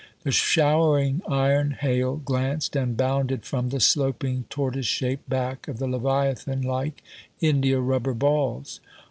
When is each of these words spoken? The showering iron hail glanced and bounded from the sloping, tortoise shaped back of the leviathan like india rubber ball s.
The 0.23 0.31
showering 0.31 1.21
iron 1.29 1.77
hail 1.79 2.15
glanced 2.15 2.75
and 2.75 2.97
bounded 2.97 3.45
from 3.45 3.69
the 3.69 3.79
sloping, 3.79 4.45
tortoise 4.49 4.87
shaped 4.87 5.29
back 5.29 5.67
of 5.67 5.77
the 5.77 5.85
leviathan 5.85 6.63
like 6.63 7.03
india 7.39 7.79
rubber 7.79 8.15
ball 8.15 8.61
s. 8.61 8.79